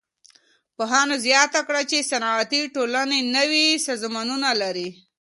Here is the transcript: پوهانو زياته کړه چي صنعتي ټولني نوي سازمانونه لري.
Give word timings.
پوهانو 0.75 1.15
زياته 1.25 1.59
کړه 1.67 1.81
چي 1.89 1.97
صنعتي 2.11 2.61
ټولني 2.75 3.19
نوي 3.35 3.65
سازمانونه 3.87 4.49
لري. 4.61 4.89